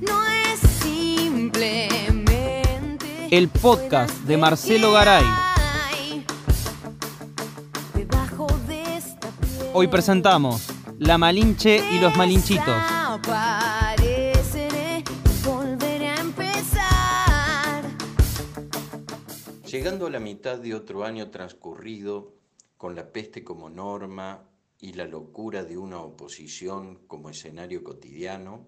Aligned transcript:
no 0.00 0.24
es 0.44 0.60
simplemente 0.82 2.26
El 3.30 3.48
podcast 3.48 4.14
de 4.24 4.36
Marcelo 4.36 4.92
Garay. 4.92 5.24
Hoy 9.74 9.86
presentamos 9.86 10.66
La 10.98 11.18
Malinche 11.18 11.80
y 11.92 12.00
los 12.00 12.16
Malinchitos. 12.16 12.82
Llegando 19.70 20.06
a 20.06 20.10
la 20.10 20.18
mitad 20.18 20.58
de 20.58 20.74
otro 20.74 21.04
año 21.04 21.30
transcurrido, 21.30 22.34
con 22.76 22.96
la 22.96 23.12
peste 23.12 23.44
como 23.44 23.68
norma 23.68 24.48
y 24.80 24.94
la 24.94 25.04
locura 25.04 25.62
de 25.62 25.76
una 25.76 26.00
oposición 26.00 27.00
como 27.06 27.28
escenario 27.28 27.84
cotidiano, 27.84 28.66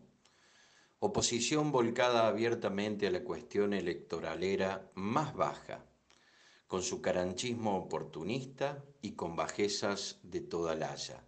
oposición 1.03 1.73
volcada 1.73 2.29
abiertamente 2.29 3.07
a 3.07 3.11
la 3.11 3.25
cuestión 3.25 3.73
electoralera 3.73 4.91
más 4.95 5.35
baja, 5.35 5.87
con 6.67 6.83
su 6.83 7.01
caranchismo 7.01 7.77
oportunista 7.77 8.85
y 9.01 9.13
con 9.13 9.35
bajezas 9.35 10.21
de 10.23 10.43
toda 10.43 10.75
la 10.75 10.93
haya, 10.93 11.25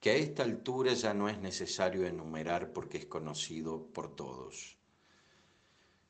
que 0.00 0.10
a 0.10 0.14
esta 0.14 0.42
altura 0.42 0.94
ya 0.94 1.14
no 1.14 1.28
es 1.28 1.38
necesario 1.38 2.06
enumerar 2.06 2.72
porque 2.72 2.98
es 2.98 3.06
conocido 3.06 3.86
por 3.92 4.16
todos. 4.16 4.76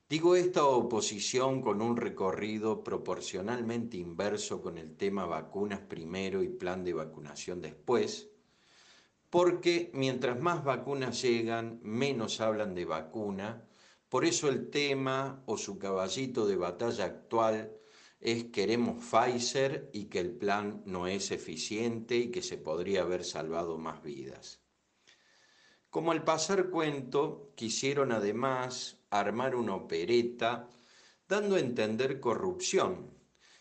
Digo 0.08 0.34
esta 0.34 0.64
oposición 0.64 1.60
con 1.60 1.82
un 1.82 1.98
recorrido 1.98 2.82
proporcionalmente 2.82 3.98
inverso 3.98 4.62
con 4.62 4.78
el 4.78 4.96
tema 4.96 5.27
vacunas 5.27 5.80
primero 5.80 6.42
y 6.42 6.48
plan 6.48 6.82
de 6.84 6.94
vacunación 6.94 7.60
después, 7.60 8.30
porque 9.30 9.91
mientras 9.95 10.41
más 10.41 10.64
vacunas 10.64 11.23
llegan, 11.23 11.80
menos 11.82 12.41
hablan 12.41 12.74
de 12.74 12.84
vacuna, 12.84 13.69
por 14.09 14.24
eso 14.24 14.48
el 14.48 14.70
tema 14.70 15.42
o 15.46 15.59
su 15.59 15.78
caballito 15.78 16.47
de 16.47 16.56
batalla 16.56 17.05
actual 17.05 17.72
es 18.20 18.44
queremos 18.44 19.05
Pfizer 19.05 19.91
y 19.92 20.06
que 20.06 20.20
el 20.20 20.33
plan 20.33 20.83
no 20.86 21.06
es 21.06 21.30
eficiente 21.30 22.17
y 22.17 22.30
que 22.30 22.42
se 22.42 22.56
podría 22.56 23.02
haber 23.02 23.25
salvado 23.25 23.78
más 23.78 24.02
vidas. 24.02 24.61
Como 25.91 26.12
al 26.12 26.24
pasar 26.24 26.70
cuento, 26.70 27.52
quisieron 27.55 28.12
además 28.12 28.98
armar 29.11 29.55
una 29.55 29.74
opereta 29.74 30.69
dando 31.28 31.56
a 31.56 31.61
entender 31.61 32.20
corrupción, 32.20 33.11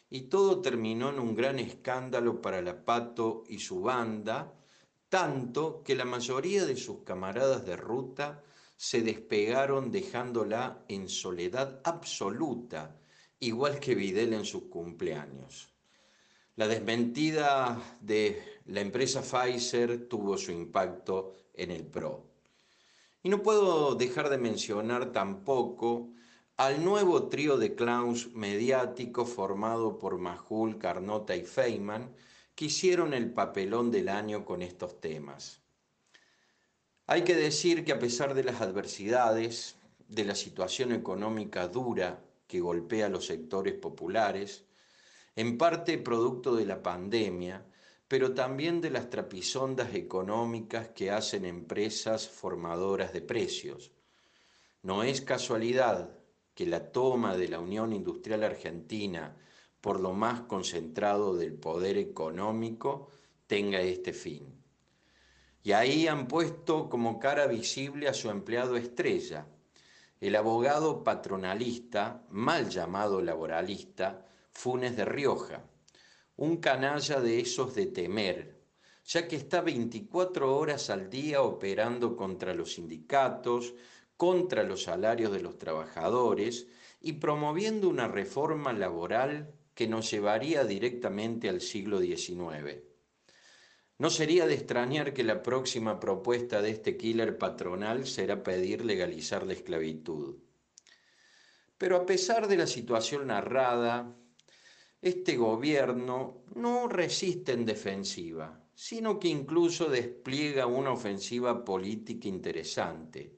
y 0.09 0.22
todo 0.23 0.61
terminó 0.61 1.09
en 1.09 1.19
un 1.19 1.36
gran 1.36 1.59
escándalo 1.59 2.41
para 2.41 2.61
la 2.61 2.86
Pato 2.86 3.44
y 3.50 3.59
su 3.59 3.81
banda, 3.81 4.53
tanto 5.09 5.83
que 5.83 5.95
la 5.95 6.05
mayoría 6.05 6.66
de 6.66 6.75
sus 6.75 7.03
camaradas 7.03 7.66
de 7.66 7.75
ruta 7.75 8.44
se 8.75 9.02
despegaron 9.02 9.91
dejándola 9.91 10.83
en 10.88 11.09
soledad 11.09 11.81
absoluta, 11.83 13.00
igual 13.39 13.80
que 13.80 13.95
Videl 13.95 14.33
en 14.33 14.45
sus 14.45 14.63
cumpleaños. 14.63 15.69
La 16.55 16.67
desmentida 16.67 17.80
de 18.02 18.41
la 18.66 18.81
empresa 18.81 19.22
Pfizer 19.22 20.08
tuvo 20.08 20.38
su 20.38 20.52
impacto 20.52 21.35
en 21.53 21.72
el 21.72 21.85
PRO. 21.85 22.25
Y 23.23 23.30
no 23.30 23.41
puedo 23.44 23.95
dejar 23.95 24.30
de 24.30 24.38
mencionar 24.38 25.11
tampoco 25.11 26.09
al 26.58 26.83
nuevo 26.83 27.28
trío 27.28 27.58
de 27.58 27.75
clowns 27.75 28.33
mediático 28.33 29.25
formado 29.25 30.00
por 30.00 30.17
Majul, 30.17 30.80
Carnota 30.80 31.35
y 31.35 31.44
Feynman, 31.44 32.16
que 32.58 32.66
hicieron 32.66 33.13
el 33.13 33.31
papelón 33.31 33.91
del 33.91 34.09
año 34.09 34.44
con 34.44 34.63
estos 34.63 35.00
temas. 35.00 35.61
Hay 37.05 37.23
que 37.23 37.36
decir 37.36 37.86
que 37.86 37.91
a 37.91 38.00
pesar 38.00 38.33
de 38.33 38.44
las 38.44 38.61
adversidades, 38.61 39.75
de 40.08 40.25
la 40.25 40.33
situación 40.33 40.91
económica 40.91 41.67
dura 41.67 42.19
que 42.47 42.59
golpea 42.59 43.05
a 43.05 43.09
los 43.09 43.28
sectores 43.28 43.75
populares, 43.75 44.66
en 45.35 45.59
parte 45.59 46.00
producto 46.00 46.56
de 46.56 46.66
la 46.66 46.81
pandemia, 46.81 47.63
pero 48.07 48.34
también 48.34 48.81
de 48.81 48.89
las 48.89 49.12
trapisondas 49.12 49.94
económicas 49.94 50.89
que 50.89 51.12
hacen 51.12 51.45
empresas 51.45 52.28
formadoras 52.28 53.13
de 53.13 53.22
precios. 53.22 53.91
No 54.81 55.03
es 55.03 55.22
casualidad 55.22 56.09
que 56.56 56.66
la 56.66 56.91
toma 56.91 57.38
de 57.38 57.50
la 57.50 57.59
Unión 57.59 57.94
Industrial 57.94 58.44
Argentina 58.44 59.38
por 59.88 60.02
lo 60.02 60.12
más 60.12 60.42
concentrado 60.42 61.38
del 61.38 61.53
poder 61.53 61.98
económico 61.98 63.08
tenga 63.48 63.80
este 63.80 64.12
fin. 64.12 64.62
Y 65.64 65.72
ahí 65.72 66.09
han 66.09 66.28
puesto 66.28 66.90
como 66.90 67.22
cara 67.22 67.48
visible 67.48 68.09
a 68.09 68.14
su 68.14 68.30
empleado 68.30 68.75
estrella, 68.75 69.48
el 70.20 70.36
abogado 70.36 71.06
patronalista, 71.06 72.25
mal 72.31 72.70
llamado 72.70 73.22
laboralista, 73.22 74.25
Funes 74.52 74.98
de 74.98 75.06
Rioja, 75.06 75.64
un 76.36 76.58
canalla 76.58 77.22
de 77.22 77.40
esos 77.40 77.74
de 77.74 77.86
temer, 77.86 78.59
ya 79.06 79.25
que 79.25 79.38
está 79.38 79.62
24 79.62 80.54
horas 80.54 80.90
al 80.90 81.09
día 81.09 81.44
operando 81.44 82.18
contra 82.18 82.54
los 82.54 82.74
sindicatos, 82.74 83.74
contra 84.18 84.64
los 84.64 84.84
salarios 84.84 85.31
de 85.31 85.40
los 85.40 85.58
trabajadores 85.58 86.68
y 87.00 87.14
promoviendo 87.14 87.88
una 87.88 88.09
reforma 88.09 88.74
laboral 88.74 89.54
que 89.77 89.88
nos 89.88 90.09
llevaría 90.09 90.63
directamente 90.63 91.47
al 91.49 91.61
siglo 91.61 91.99
XIX. 91.99 92.81
No 93.99 94.09
sería 94.09 94.47
de 94.47 94.55
extrañar 94.55 95.13
que 95.13 95.23
la 95.23 95.43
próxima 95.43 95.99
propuesta 95.99 96.63
de 96.63 96.71
este 96.71 96.97
killer 96.97 97.38
patronal 97.38 98.07
será 98.07 98.41
pedir 98.41 98.83
legalizar 98.83 99.45
la 99.45 99.53
esclavitud. 99.53 100.38
Pero 101.77 101.95
a 101.95 102.07
pesar 102.07 102.47
de 102.47 102.57
la 102.57 102.65
situación 102.65 103.27
narrada, 103.27 104.15
este 104.99 105.38
gobierno 105.38 106.44
no 106.55 106.88
resiste 106.88 107.51
en 107.51 107.63
defensiva, 107.63 108.59
sino 108.73 109.19
que 109.19 109.27
incluso 109.27 109.91
despliega 109.91 110.65
una 110.65 110.91
ofensiva 110.91 111.63
política 111.63 112.27
interesante, 112.27 113.38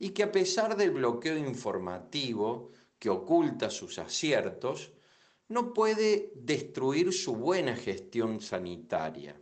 y 0.00 0.08
que 0.08 0.24
a 0.24 0.32
pesar 0.32 0.76
del 0.76 0.90
bloqueo 0.90 1.38
informativo 1.38 2.72
que 2.98 3.08
oculta 3.08 3.70
sus 3.70 4.00
aciertos, 4.00 4.94
no 5.50 5.74
puede 5.74 6.32
destruir 6.36 7.12
su 7.12 7.34
buena 7.34 7.74
gestión 7.76 8.40
sanitaria. 8.40 9.36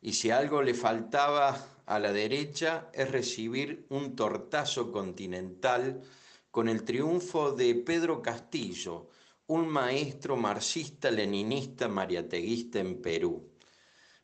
Y 0.00 0.12
si 0.12 0.30
algo 0.30 0.62
le 0.62 0.74
faltaba 0.74 1.82
a 1.84 1.98
la 1.98 2.12
derecha 2.12 2.88
es 2.94 3.10
recibir 3.10 3.86
un 3.90 4.14
tortazo 4.14 4.92
continental 4.92 6.00
con 6.52 6.68
el 6.68 6.84
triunfo 6.84 7.50
de 7.50 7.74
Pedro 7.74 8.22
Castillo, 8.22 9.10
un 9.48 9.66
maestro 9.68 10.36
marxista-leninista 10.36 11.88
mariateguista 11.88 12.78
en 12.78 13.02
Perú, 13.02 13.50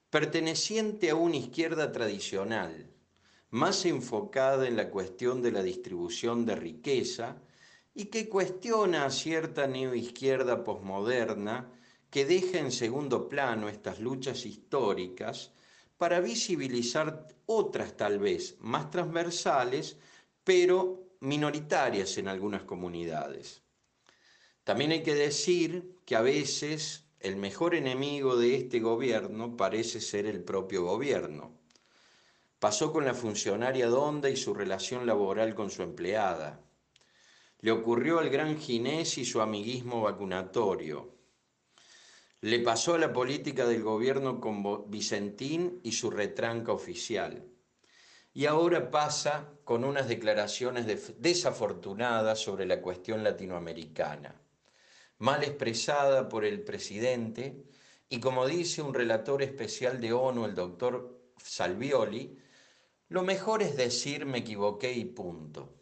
perteneciente 0.08 1.10
a 1.10 1.16
una 1.16 1.36
izquierda 1.36 1.90
tradicional, 1.90 2.88
más 3.50 3.84
enfocada 3.84 4.68
en 4.68 4.76
la 4.76 4.90
cuestión 4.90 5.42
de 5.42 5.50
la 5.50 5.64
distribución 5.64 6.46
de 6.46 6.54
riqueza 6.54 7.42
y 7.98 8.04
que 8.06 8.28
cuestiona 8.28 9.06
a 9.06 9.10
cierta 9.10 9.66
neoizquierda 9.66 10.62
posmoderna 10.62 11.72
que 12.10 12.26
deja 12.26 12.58
en 12.58 12.70
segundo 12.70 13.26
plano 13.26 13.70
estas 13.70 14.00
luchas 14.00 14.44
históricas 14.44 15.52
para 15.96 16.20
visibilizar 16.20 17.26
otras 17.46 17.96
tal 17.96 18.18
vez 18.18 18.56
más 18.60 18.90
transversales, 18.90 19.96
pero 20.44 21.06
minoritarias 21.20 22.18
en 22.18 22.28
algunas 22.28 22.64
comunidades. 22.64 23.62
También 24.62 24.92
hay 24.92 25.02
que 25.02 25.14
decir 25.14 25.96
que 26.04 26.16
a 26.16 26.20
veces 26.20 27.04
el 27.20 27.36
mejor 27.36 27.74
enemigo 27.74 28.36
de 28.36 28.56
este 28.56 28.78
gobierno 28.78 29.56
parece 29.56 30.02
ser 30.02 30.26
el 30.26 30.44
propio 30.44 30.84
gobierno. 30.84 31.50
Pasó 32.58 32.92
con 32.92 33.06
la 33.06 33.14
funcionaria 33.14 33.86
Donda 33.86 34.28
y 34.28 34.36
su 34.36 34.52
relación 34.52 35.06
laboral 35.06 35.54
con 35.54 35.70
su 35.70 35.82
empleada. 35.82 36.60
Le 37.66 37.72
ocurrió 37.72 38.20
al 38.20 38.30
gran 38.30 38.60
Ginés 38.60 39.18
y 39.18 39.24
su 39.24 39.40
amiguismo 39.40 40.02
vacunatorio. 40.02 41.16
Le 42.42 42.60
pasó 42.60 42.94
a 42.94 42.98
la 42.98 43.12
política 43.12 43.66
del 43.66 43.82
gobierno 43.82 44.40
con 44.40 44.88
Vicentín 44.88 45.80
y 45.82 45.90
su 45.90 46.08
retranca 46.08 46.70
oficial. 46.70 47.44
Y 48.32 48.46
ahora 48.46 48.88
pasa 48.88 49.50
con 49.64 49.82
unas 49.82 50.06
declaraciones 50.06 50.86
desafortunadas 51.18 52.38
sobre 52.38 52.66
la 52.66 52.80
cuestión 52.80 53.24
latinoamericana 53.24 54.40
mal 55.18 55.42
expresada 55.42 56.28
por 56.28 56.44
el 56.44 56.62
presidente 56.62 57.64
y 58.08 58.20
como 58.20 58.46
dice 58.46 58.80
un 58.80 58.94
relator 58.94 59.42
especial 59.42 60.00
de 60.00 60.12
ONU, 60.12 60.44
el 60.44 60.54
doctor 60.54 61.32
Salvioli, 61.36 62.38
lo 63.08 63.24
mejor 63.24 63.64
es 63.64 63.76
decir 63.76 64.24
me 64.24 64.38
equivoqué 64.38 64.92
y 64.92 65.06
punto. 65.06 65.75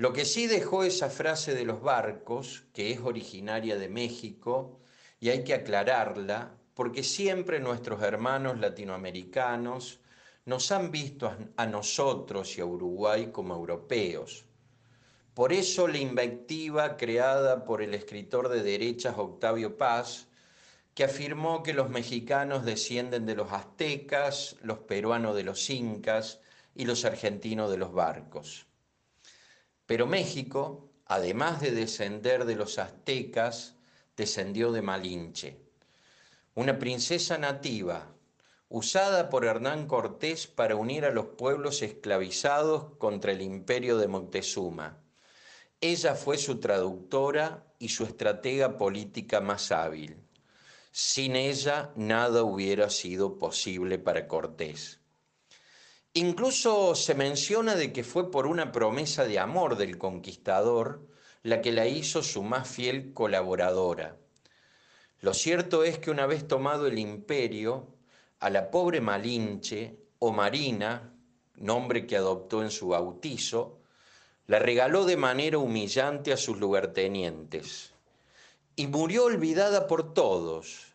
Lo 0.00 0.14
que 0.14 0.24
sí 0.24 0.46
dejó 0.46 0.82
esa 0.82 1.10
frase 1.10 1.54
de 1.54 1.66
los 1.66 1.82
barcos, 1.82 2.64
que 2.72 2.90
es 2.90 3.00
originaria 3.00 3.76
de 3.76 3.90
México, 3.90 4.80
y 5.20 5.28
hay 5.28 5.44
que 5.44 5.52
aclararla, 5.52 6.56
porque 6.72 7.02
siempre 7.02 7.60
nuestros 7.60 8.02
hermanos 8.02 8.58
latinoamericanos 8.58 10.00
nos 10.46 10.72
han 10.72 10.90
visto 10.90 11.30
a, 11.54 11.66
nosotros 11.66 12.56
y 12.56 12.62
a 12.62 12.64
Uruguay 12.64 13.28
como 13.30 13.54
europeos. 13.54 14.46
Por 15.34 15.52
eso 15.52 15.86
la 15.86 15.98
invectiva 15.98 16.96
creada 16.96 17.66
por 17.66 17.82
el 17.82 17.92
escritor 17.92 18.48
de 18.48 18.62
derechas 18.62 19.18
Octavio 19.18 19.76
Paz, 19.76 20.28
que 20.94 21.04
afirmó 21.04 21.62
que 21.62 21.74
los 21.74 21.90
mexicanos 21.90 22.64
descienden 22.64 23.26
de 23.26 23.34
los 23.34 23.52
aztecas, 23.52 24.56
los 24.62 24.78
peruanos 24.78 25.36
de 25.36 25.42
los 25.42 25.68
incas 25.68 26.40
y 26.74 26.86
los 26.86 27.04
argentinos 27.04 27.70
de 27.70 27.76
los 27.76 27.92
barcos. 27.92 28.69
Pero 29.90 30.06
México, 30.06 30.88
además 31.06 31.60
de 31.60 31.72
descender 31.72 32.44
de 32.44 32.54
los 32.54 32.78
aztecas, 32.78 33.74
descendió 34.16 34.70
de 34.70 34.82
Malinche, 34.82 35.56
una 36.54 36.78
princesa 36.78 37.38
nativa 37.38 38.14
usada 38.68 39.28
por 39.28 39.44
Hernán 39.44 39.88
Cortés 39.88 40.46
para 40.46 40.76
unir 40.76 41.04
a 41.04 41.10
los 41.10 41.26
pueblos 41.36 41.82
esclavizados 41.82 42.96
contra 42.98 43.32
el 43.32 43.42
imperio 43.42 43.98
de 43.98 44.06
Moctezuma. 44.06 45.02
Ella 45.80 46.14
fue 46.14 46.38
su 46.38 46.60
traductora 46.60 47.66
y 47.80 47.88
su 47.88 48.04
estratega 48.04 48.78
política 48.78 49.40
más 49.40 49.72
hábil. 49.72 50.22
Sin 50.92 51.34
ella 51.34 51.90
nada 51.96 52.44
hubiera 52.44 52.90
sido 52.90 53.38
posible 53.38 53.98
para 53.98 54.28
Cortés. 54.28 54.99
Incluso 56.14 56.96
se 56.96 57.14
menciona 57.14 57.76
de 57.76 57.92
que 57.92 58.02
fue 58.02 58.32
por 58.32 58.48
una 58.48 58.72
promesa 58.72 59.24
de 59.24 59.38
amor 59.38 59.76
del 59.76 59.96
conquistador 59.96 61.06
la 61.44 61.60
que 61.62 61.70
la 61.70 61.86
hizo 61.86 62.24
su 62.24 62.42
más 62.42 62.68
fiel 62.68 63.14
colaboradora. 63.14 64.16
Lo 65.20 65.34
cierto 65.34 65.84
es 65.84 65.98
que 66.00 66.10
una 66.10 66.26
vez 66.26 66.48
tomado 66.48 66.88
el 66.88 66.98
imperio, 66.98 67.94
a 68.40 68.50
la 68.50 68.72
pobre 68.72 69.00
Malinche 69.00 70.00
o 70.18 70.32
Marina, 70.32 71.14
nombre 71.54 72.08
que 72.08 72.16
adoptó 72.16 72.62
en 72.62 72.72
su 72.72 72.88
bautizo, 72.88 73.78
la 74.48 74.58
regaló 74.58 75.04
de 75.04 75.16
manera 75.16 75.58
humillante 75.58 76.32
a 76.32 76.36
sus 76.36 76.58
lugartenientes 76.58 77.92
y 78.74 78.88
murió 78.88 79.26
olvidada 79.26 79.86
por 79.86 80.12
todos. 80.12 80.94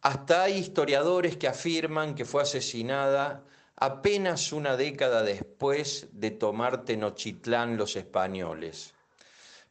Hasta 0.00 0.42
hay 0.42 0.54
historiadores 0.54 1.36
que 1.36 1.46
afirman 1.46 2.16
que 2.16 2.24
fue 2.24 2.42
asesinada 2.42 3.44
apenas 3.76 4.52
una 4.52 4.76
década 4.76 5.22
después 5.22 6.08
de 6.12 6.30
tomar 6.30 6.84
Tenochtitlán 6.84 7.76
los 7.76 7.96
españoles. 7.96 8.94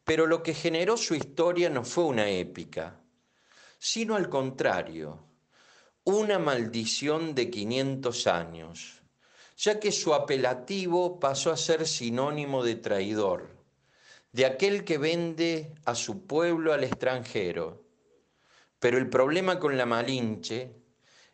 Pero 0.04 0.26
lo 0.28 0.44
que 0.44 0.54
generó 0.54 0.98
su 0.98 1.16
historia 1.16 1.70
no 1.70 1.84
fue 1.84 2.04
una 2.04 2.30
épica, 2.30 3.00
sino 3.80 4.16
al 4.16 4.30
contrario, 4.30 5.20
una 6.04 6.38
maldición 6.38 7.34
de 7.34 7.50
500 7.50 8.28
años, 8.28 9.02
ya 9.56 9.80
que 9.80 9.92
su 9.92 10.14
apelativo 10.14 11.20
pasó 11.20 11.52
a 11.52 11.58
ser 11.58 11.88
sinónimo 11.88 12.64
de 12.64 12.76
traidor, 12.76 13.56
de 14.34 14.46
aquel 14.46 14.84
que 14.84 14.98
vende 14.98 15.76
a 15.86 15.96
su 15.96 16.26
pueblo 16.28 16.74
al 16.74 16.84
extranjero. 16.84 17.86
Pero 18.80 18.98
el 18.98 19.10
problema 19.10 19.60
con 19.60 19.78
la 19.78 19.86
Malinche 19.86 20.83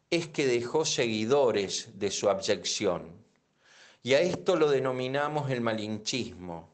es 0.10 0.28
que 0.28 0.48
dejó 0.48 0.86
seguidores 0.86 2.00
de 2.00 2.10
su 2.10 2.30
abyección. 2.30 3.20
Y 4.02 4.14
a 4.14 4.22
esto 4.22 4.56
lo 4.56 4.70
denominamos 4.70 5.52
el 5.52 5.62
malinchismo, 5.62 6.70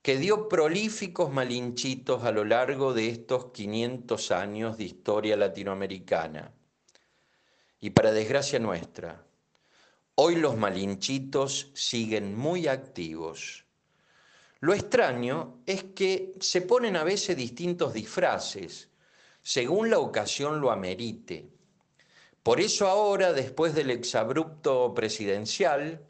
que 0.00 0.16
dio 0.16 0.48
prolíficos 0.48 1.32
malinchitos 1.32 2.24
a 2.24 2.30
lo 2.30 2.44
largo 2.44 2.94
de 2.94 3.08
estos 3.08 3.46
500 3.52 4.30
años 4.30 4.78
de 4.78 4.84
historia 4.84 5.36
latinoamericana. 5.36 6.52
Y 7.80 7.90
para 7.90 8.12
desgracia 8.12 8.58
nuestra, 8.58 9.26
hoy 10.14 10.36
los 10.36 10.56
malinchitos 10.56 11.70
siguen 11.74 12.36
muy 12.36 12.66
activos. 12.66 13.64
Lo 14.60 14.72
extraño 14.72 15.60
es 15.66 15.84
que 15.94 16.32
se 16.40 16.62
ponen 16.62 16.96
a 16.96 17.04
veces 17.04 17.36
distintos 17.36 17.92
disfraces, 17.92 18.88
según 19.42 19.90
la 19.90 19.98
ocasión 19.98 20.60
lo 20.60 20.70
amerite. 20.70 21.53
Por 22.44 22.60
eso 22.60 22.88
ahora, 22.88 23.32
después 23.32 23.74
del 23.74 23.90
exabrupto 23.90 24.92
presidencial, 24.92 26.06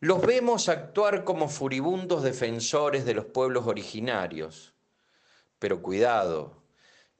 los 0.00 0.22
vemos 0.22 0.70
actuar 0.70 1.24
como 1.24 1.46
furibundos 1.46 2.22
defensores 2.22 3.04
de 3.04 3.12
los 3.12 3.26
pueblos 3.26 3.66
originarios. 3.66 4.72
Pero 5.58 5.82
cuidado, 5.82 6.62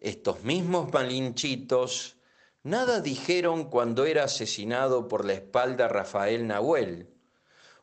estos 0.00 0.44
mismos 0.44 0.90
malinchitos 0.94 2.16
nada 2.62 3.00
dijeron 3.00 3.64
cuando 3.64 4.06
era 4.06 4.24
asesinado 4.24 5.08
por 5.08 5.26
la 5.26 5.34
espalda 5.34 5.88
Rafael 5.88 6.46
Nahuel, 6.46 7.10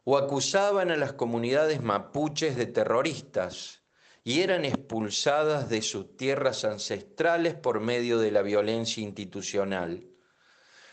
o 0.03 0.17
acusaban 0.17 0.89
a 0.89 0.97
las 0.97 1.13
comunidades 1.13 1.83
mapuches 1.83 2.55
de 2.55 2.65
terroristas 2.65 3.83
y 4.23 4.41
eran 4.41 4.65
expulsadas 4.65 5.69
de 5.69 5.83
sus 5.83 6.17
tierras 6.17 6.65
ancestrales 6.65 7.53
por 7.53 7.81
medio 7.81 8.17
de 8.17 8.31
la 8.31 8.41
violencia 8.41 9.03
institucional. 9.03 10.08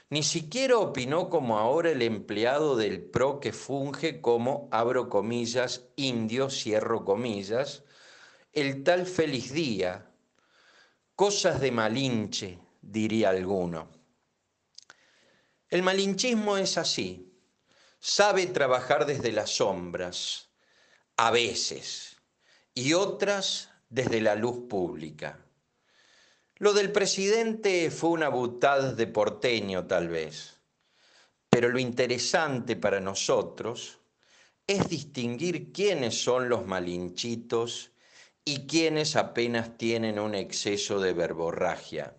Ni 0.09 0.23
siquiera 0.23 0.79
opinó 0.79 1.29
como 1.29 1.59
ahora 1.59 1.91
el 1.91 2.01
empleado 2.01 2.77
del 2.77 3.03
PRO 3.03 3.41
que 3.41 3.53
funge 3.53 4.21
como, 4.21 4.69
abro 4.71 5.09
comillas, 5.09 5.89
indio, 5.97 6.49
cierro 6.49 7.05
comillas, 7.05 7.83
el 8.53 8.85
tal 8.85 9.07
Feliz 9.07 9.53
Día. 9.53 10.09
Cosas 11.17 11.61
de 11.61 11.73
malinche, 11.73 12.59
diría 12.81 13.31
alguno. 13.31 13.91
El 15.69 15.83
malinchismo 15.83 16.57
es 16.57 16.79
así, 16.79 17.33
sabe 17.99 18.47
trabajar 18.47 19.07
desde 19.07 19.33
las 19.33 19.57
sombras, 19.57 20.51
a 21.17 21.33
veces, 21.33 22.17
y 22.75 22.93
otras 22.93 23.71
desde 23.89 24.21
la 24.21 24.37
luz 24.37 24.69
pública. 24.69 25.46
Lo 26.59 26.73
del 26.73 26.91
presidente 26.91 27.91
fue 27.91 28.09
una 28.09 28.31
butad 28.31 28.95
de 28.95 29.07
porteño 29.07 29.87
tal 29.87 30.09
vez, 30.09 30.59
pero 31.51 31.69
lo 31.69 31.79
interesante 31.79 32.77
para 32.77 32.99
nosotros 32.99 33.99
es 34.67 34.89
distinguir 34.89 35.71
quiénes 35.71 36.23
son 36.23 36.49
los 36.49 36.65
malinchitos 36.65 37.91
y 38.43 38.67
quiénes 38.67 39.17
apenas 39.17 39.77
tienen 39.77 40.19
un 40.19 40.35
exceso 40.35 40.99
de 40.99 41.13
verborragia. 41.13 42.17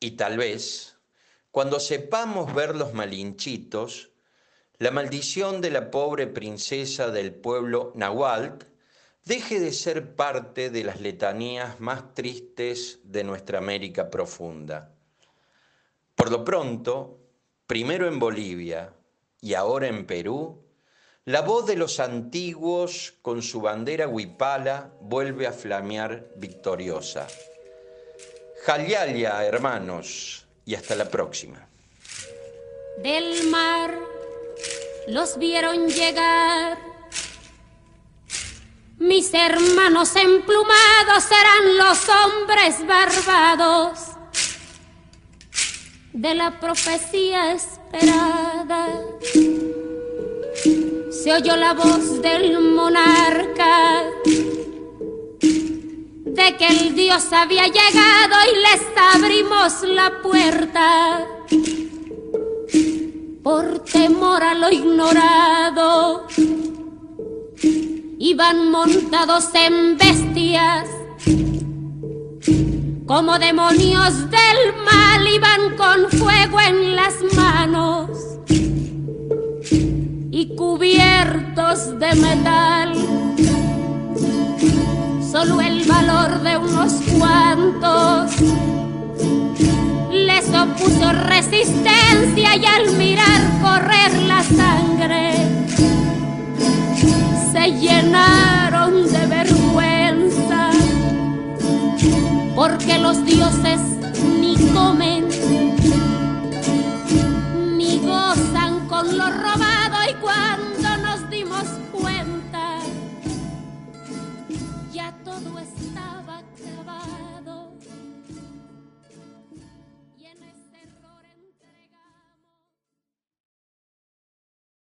Y 0.00 0.12
tal 0.12 0.36
vez, 0.36 0.96
cuando 1.52 1.78
sepamos 1.78 2.52
ver 2.52 2.74
los 2.74 2.94
malinchitos, 2.94 4.10
la 4.78 4.90
maldición 4.90 5.60
de 5.60 5.70
la 5.70 5.92
pobre 5.92 6.26
princesa 6.26 7.12
del 7.12 7.32
pueblo 7.32 7.92
Nahuatl 7.94 8.73
deje 9.24 9.58
de 9.58 9.72
ser 9.72 10.14
parte 10.14 10.70
de 10.70 10.84
las 10.84 11.00
letanías 11.00 11.80
más 11.80 12.14
tristes 12.14 13.00
de 13.04 13.24
nuestra 13.24 13.58
América 13.58 14.10
profunda. 14.10 14.92
Por 16.14 16.30
lo 16.30 16.44
pronto, 16.44 17.18
primero 17.66 18.06
en 18.06 18.18
Bolivia 18.18 18.92
y 19.40 19.54
ahora 19.54 19.88
en 19.88 20.06
Perú, 20.06 20.62
la 21.24 21.40
voz 21.40 21.66
de 21.66 21.76
los 21.76 22.00
antiguos 22.00 23.14
con 23.22 23.40
su 23.40 23.62
bandera 23.62 24.06
huipala 24.06 24.92
vuelve 25.00 25.46
a 25.46 25.52
flamear 25.52 26.28
victoriosa. 26.36 27.26
Jalialia, 28.64 29.44
hermanos, 29.44 30.46
y 30.66 30.74
hasta 30.74 30.94
la 30.94 31.06
próxima. 31.06 31.66
Del 33.02 33.48
mar 33.48 33.98
los 35.08 35.38
vieron 35.38 35.88
llegar 35.88 36.93
mis 39.04 39.34
hermanos 39.34 40.16
emplumados 40.16 41.24
serán 41.24 41.76
los 41.76 41.98
hombres 42.08 42.86
barbados 42.86 43.98
de 46.14 46.34
la 46.34 46.58
profecía 46.58 47.52
esperada. 47.52 48.88
Se 51.10 51.32
oyó 51.34 51.54
la 51.54 51.74
voz 51.74 52.22
del 52.22 52.58
monarca 52.60 54.04
de 55.42 56.56
que 56.56 56.66
el 56.66 56.94
Dios 56.94 57.30
había 57.30 57.66
llegado 57.66 58.36
y 58.50 58.56
les 58.56 58.82
abrimos 59.12 59.82
la 59.82 60.22
puerta 60.22 61.26
por 63.42 63.80
temor 63.80 64.42
a 64.42 64.54
lo 64.54 64.70
ignorado 64.70 66.03
iban 68.34 68.68
montados 68.72 69.48
en 69.54 69.96
bestias, 69.96 70.88
como 73.06 73.38
demonios 73.38 74.28
del 74.28 74.60
mal, 74.84 75.28
iban 75.28 75.76
con 75.76 76.10
fuego 76.18 76.60
en 76.60 76.96
las 76.96 77.14
manos. 77.36 78.08
Y 80.32 80.56
cubiertos 80.56 81.96
de 82.00 82.14
metal. 82.16 82.92
Solo 85.30 85.60
el 85.60 85.84
valor 85.84 86.42
de 86.42 86.58
unos 86.58 86.92
cuantos. 87.16 88.32
Les 90.10 90.48
opuso 90.48 91.12
resistencia 91.12 92.56
y 92.56 92.66
al 92.66 92.96
mirar 92.96 93.40
correr 93.62 94.12
la 94.26 94.42
sangre 94.42 95.54
llenaron 97.68 99.10
de 99.10 99.26
vergüenza 99.26 100.70
porque 102.54 102.98
los 102.98 103.24
dioses 103.24 103.80
ni 104.40 104.56
comen 104.72 105.33